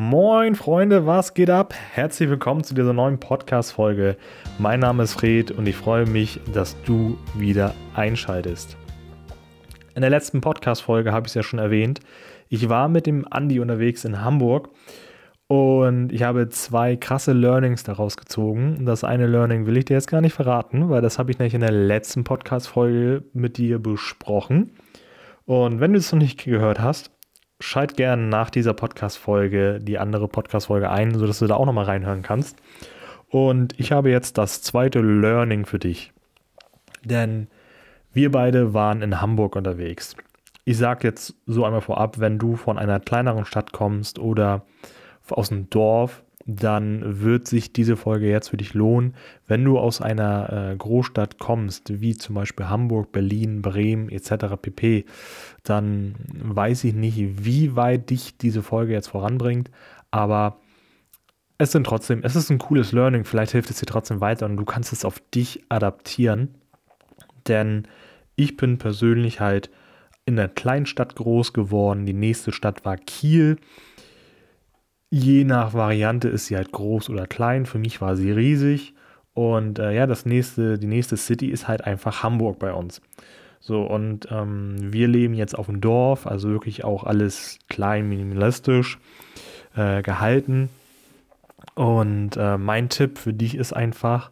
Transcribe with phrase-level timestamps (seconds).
[0.00, 1.74] Moin Freunde, was geht ab?
[1.74, 4.16] Herzlich willkommen zu dieser neuen Podcast-Folge.
[4.56, 8.76] Mein Name ist Fred und ich freue mich, dass du wieder einschaltest.
[9.96, 11.98] In der letzten Podcast-Folge habe ich es ja schon erwähnt.
[12.48, 14.70] Ich war mit dem Andi unterwegs in Hamburg
[15.48, 18.86] und ich habe zwei krasse Learnings daraus gezogen.
[18.86, 21.54] Das eine Learning will ich dir jetzt gar nicht verraten, weil das habe ich nämlich
[21.54, 24.76] in der letzten Podcast-Folge mit dir besprochen.
[25.44, 27.10] Und wenn du es noch nicht gehört hast,
[27.60, 32.22] schalt gerne nach dieser Podcast-Folge die andere Podcast-Folge ein, sodass du da auch nochmal reinhören
[32.22, 32.56] kannst.
[33.28, 36.12] Und ich habe jetzt das zweite Learning für dich.
[37.04, 37.48] Denn
[38.12, 40.16] wir beide waren in Hamburg unterwegs.
[40.64, 44.62] Ich sage jetzt so einmal vorab, wenn du von einer kleineren Stadt kommst oder
[45.28, 49.14] aus dem Dorf, dann wird sich diese Folge jetzt für dich lohnen.
[49.46, 54.56] Wenn du aus einer äh, Großstadt kommst, wie zum Beispiel Hamburg, Berlin, Bremen etc.
[54.60, 55.04] pp.,
[55.62, 59.70] dann weiß ich nicht, wie weit dich diese Folge jetzt voranbringt,
[60.10, 60.56] aber
[61.58, 64.56] es sind trotzdem, es ist ein cooles Learning, vielleicht hilft es dir trotzdem weiter und
[64.56, 66.54] du kannst es auf dich adaptieren,
[67.46, 67.86] denn
[68.36, 69.68] ich bin persönlich halt
[70.24, 73.58] in einer Kleinstadt groß geworden, die nächste Stadt war Kiel
[75.10, 77.66] Je nach Variante ist sie halt groß oder klein.
[77.66, 78.94] Für mich war sie riesig.
[79.34, 83.00] Und äh, ja, das nächste, die nächste City ist halt einfach Hamburg bei uns.
[83.60, 88.98] So, und ähm, wir leben jetzt auf dem Dorf, also wirklich auch alles klein, minimalistisch
[89.76, 90.68] äh, gehalten.
[91.74, 94.30] Und äh, mein Tipp für dich ist einfach,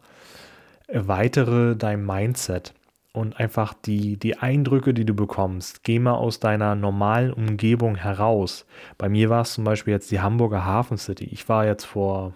[0.87, 2.73] erweitere dein Mindset
[3.13, 5.83] und einfach die, die Eindrücke, die du bekommst.
[5.83, 8.65] Geh mal aus deiner normalen Umgebung heraus.
[8.97, 11.25] Bei mir war es zum Beispiel jetzt die Hamburger Hafen City.
[11.25, 12.33] Ich war jetzt vor,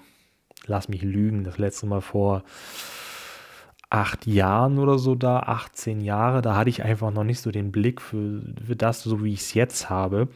[0.65, 2.43] lass mich lügen, das letzte Mal vor
[3.91, 6.41] acht Jahren oder so da, 18 Jahre.
[6.41, 9.41] Da hatte ich einfach noch nicht so den Blick für, für das, so wie ich
[9.41, 10.29] es jetzt habe.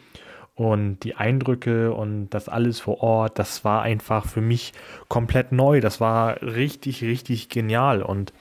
[0.55, 4.73] Und die Eindrücke und das alles vor Ort, das war einfach für mich
[5.09, 5.81] komplett neu.
[5.81, 8.01] Das war richtig, richtig genial.
[8.01, 8.31] Und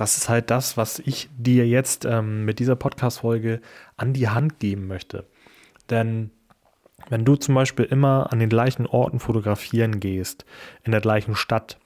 [0.00, 3.60] das ist halt das, was ich dir jetzt ähm, mit dieser Podcast-Folge
[3.98, 5.26] an die Hand geben möchte.
[5.90, 6.30] Denn
[7.10, 10.46] wenn du zum Beispiel immer an den gleichen Orten fotografieren gehst,
[10.84, 11.78] in der gleichen Stadt,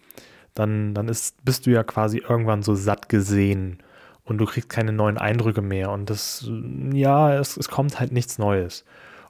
[0.54, 3.82] dann, dann ist, bist du ja quasi irgendwann so satt gesehen
[4.22, 5.90] und du kriegst keine neuen Eindrücke mehr.
[5.90, 6.48] Und das,
[6.92, 8.84] ja, es, es kommt halt nichts Neues.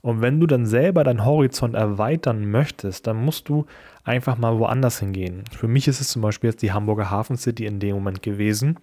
[0.05, 3.65] Und wenn du dann selber deinen Horizont erweitern möchtest, dann musst du
[4.05, 5.45] einfach mal woanders hingehen.
[5.51, 8.79] Für mich ist es zum Beispiel jetzt die Hamburger Hafen City in dem Moment gewesen,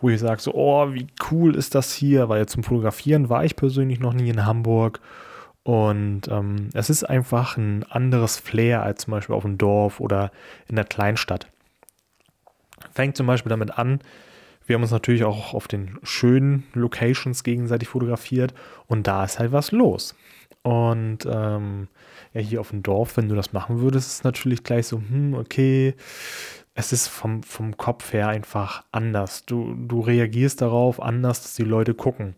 [0.00, 3.54] wo ich sage so, oh, wie cool ist das hier, weil zum Fotografieren war ich
[3.54, 5.00] persönlich noch nie in Hamburg.
[5.62, 10.30] Und ähm, es ist einfach ein anderes Flair als zum Beispiel auf dem Dorf oder
[10.68, 11.48] in der Kleinstadt.
[12.94, 14.00] Fängt zum Beispiel damit an,
[14.66, 18.54] wir haben uns natürlich auch auf den schönen Locations gegenseitig fotografiert
[18.86, 20.14] und da ist halt was los.
[20.62, 21.88] Und ähm,
[22.34, 25.34] ja, hier auf dem Dorf, wenn du das machen würdest, ist natürlich gleich so, hm,
[25.34, 25.94] okay,
[26.74, 29.46] es ist vom, vom Kopf her einfach anders.
[29.46, 32.34] Du, du reagierst darauf anders, dass die Leute gucken.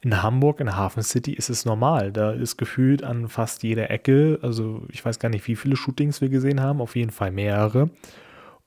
[0.00, 2.12] In Hamburg, in Hafen City, ist es normal.
[2.12, 6.20] Da ist gefühlt an fast jeder Ecke, also ich weiß gar nicht, wie viele Shootings
[6.20, 7.90] wir gesehen haben, auf jeden Fall mehrere.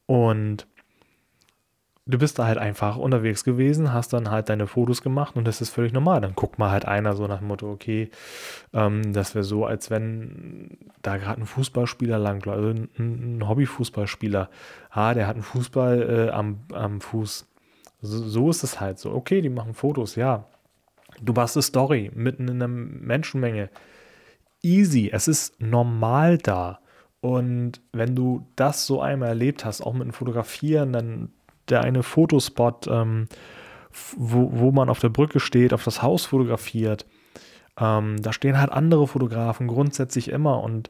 [0.05, 0.67] Und
[2.09, 5.61] du bist da halt einfach unterwegs gewesen, hast dann halt deine Fotos gemacht und das
[5.61, 6.21] ist völlig normal.
[6.21, 8.09] Dann guckt mal halt einer so nach dem Motto, okay,
[8.73, 12.89] ähm, das wäre so, als wenn da gerade ein Fußballspieler langläuft, also ein,
[13.37, 14.49] ein Hobbyfußballspieler,
[14.89, 17.45] ah, der hat einen Fußball äh, am, am Fuß.
[18.01, 19.11] So, so ist es halt so.
[19.11, 20.45] Okay, die machen Fotos, ja.
[21.21, 23.69] Du machst eine Story mitten in einer Menschenmenge.
[24.63, 26.79] Easy, es ist normal da.
[27.21, 31.29] Und wenn du das so einmal erlebt hast, auch mit dem Fotografieren, dann
[31.69, 33.27] der eine Fotospot, ähm,
[34.15, 37.05] wo, wo man auf der Brücke steht, auf das Haus fotografiert.
[37.79, 40.61] Ähm, da stehen halt andere Fotografen grundsätzlich immer.
[40.61, 40.89] Und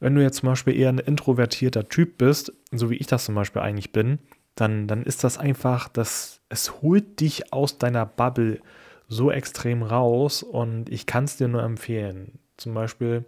[0.00, 3.34] wenn du jetzt zum Beispiel eher ein introvertierter Typ bist, so wie ich das zum
[3.34, 4.18] Beispiel eigentlich bin,
[4.54, 8.60] dann, dann ist das einfach, dass es holt dich aus deiner Bubble
[9.08, 12.38] so extrem raus und ich kann es dir nur empfehlen.
[12.56, 13.24] Zum Beispiel,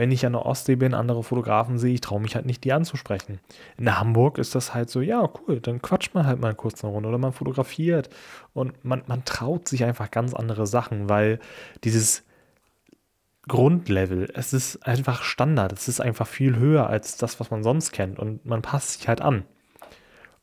[0.00, 2.72] wenn ich an der Ostsee bin, andere Fotografen sehe, ich traue mich halt nicht, die
[2.72, 3.38] anzusprechen.
[3.76, 6.90] In Hamburg ist das halt so, ja, cool, dann quatscht man halt mal kurz eine
[6.90, 8.08] Runde oder man fotografiert
[8.54, 11.38] und man, man traut sich einfach ganz andere Sachen, weil
[11.84, 12.24] dieses
[13.46, 17.92] Grundlevel, es ist einfach Standard, es ist einfach viel höher als das, was man sonst
[17.92, 19.44] kennt und man passt sich halt an.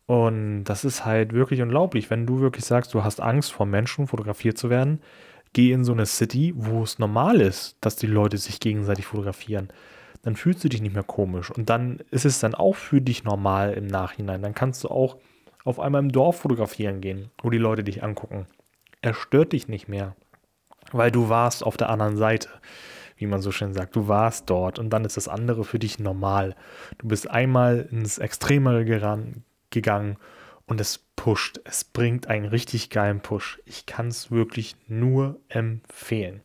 [0.06, 4.06] Und das ist halt wirklich unglaublich, wenn du wirklich sagst, du hast Angst vor Menschen
[4.06, 5.01] fotografiert zu werden,
[5.53, 9.69] geh in so eine City, wo es normal ist, dass die Leute sich gegenseitig fotografieren.
[10.23, 11.51] Dann fühlst du dich nicht mehr komisch.
[11.51, 14.41] Und dann ist es dann auch für dich normal im Nachhinein.
[14.41, 15.17] Dann kannst du auch
[15.63, 18.47] auf einmal im Dorf fotografieren gehen, wo die Leute dich angucken.
[19.01, 20.15] Er stört dich nicht mehr,
[20.91, 22.50] weil du warst auf der anderen Seite.
[23.17, 23.95] wie man so schön sagt.
[23.95, 26.55] Du warst dort und dann ist das andere für dich normal.
[27.00, 30.17] Du bist einmal ins Extremere gegangen
[30.67, 31.59] und es pusht.
[31.65, 33.59] Es bringt einen richtig geilen Push.
[33.65, 36.39] Ich kann es wirklich nur empfehlen.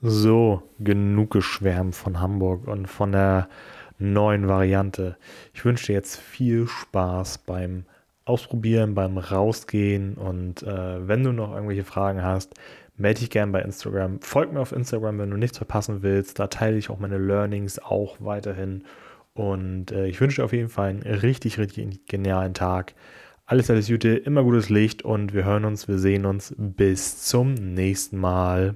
[0.00, 3.50] So, genug geschwärmt von Hamburg und von der
[3.98, 5.18] neuen Variante.
[5.52, 7.84] Ich wünsche dir jetzt viel Spaß beim
[8.24, 12.54] Ausprobieren, beim Rausgehen und äh, wenn du noch irgendwelche Fragen hast,
[12.96, 14.22] melde dich gerne bei Instagram.
[14.22, 16.38] Folg mir auf Instagram, wenn du nichts verpassen willst.
[16.38, 18.84] Da teile ich auch meine Learnings auch weiterhin.
[19.34, 22.94] Und äh, ich wünsche dir auf jeden Fall einen richtig, richtig genialen Tag.
[23.50, 26.54] Alles, alles Gute, immer gutes Licht und wir hören uns, wir sehen uns.
[26.56, 28.68] Bis zum nächsten Mal.